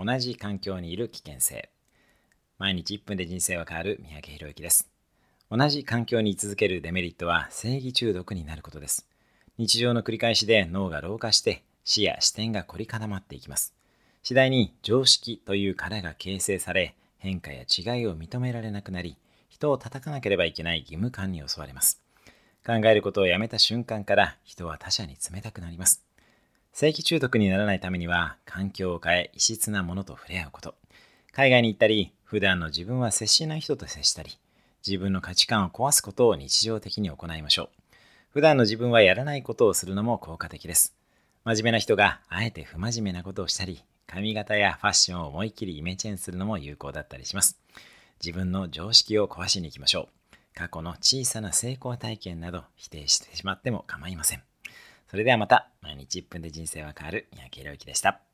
[0.00, 1.70] 同じ環境にいる危険性。
[2.56, 4.88] 毎日1分で人生は変わる三宅宏之です。
[5.50, 9.08] 同じ環境に居続けるデメリットは正義中毒になることです。
[9.56, 13.74] 日常の繰り返しで脳が老化して視野視点が凝り固まっていきます。
[14.22, 19.16] 次第に常識という殻が形成され変化や違いを認められなくなり
[19.48, 22.00] 人を叩かなければいけない義務感に襲われます。
[22.64, 26.07] 考えることをやめた瞬間から人は他者に冷たくなります。
[26.72, 30.74] 正規中毒にならないためには環境を変え異質なものと触れ合うこと。
[31.32, 34.38] 海外に行ったり普段の自分は接しない人と接したり
[34.86, 37.68] 自分の価値観を壊すことを日常的に行いましょう。
[38.30, 40.94] 普段の自分はやらないことをするのも効果的です。
[41.44, 47.58] 真面目な人があえて不真面目なことをしたり髪型やファッションを思いっきりイメチェンするのも有効だったりします。
[48.24, 50.36] 自分の常識を壊しに行きましょう。
[50.54, 54.42] 過去の小さな成功体験など否定してしまっても構いません。
[55.08, 55.70] それではまた。
[55.80, 57.28] 毎日1分で人生は変わる。
[57.32, 58.20] 三宅宏之でした。